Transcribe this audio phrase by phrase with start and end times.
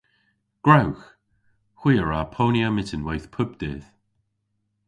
[0.63, 1.05] Gwrewgh!
[1.79, 3.87] Hwi a wra ponya myttinweyth pub dydh.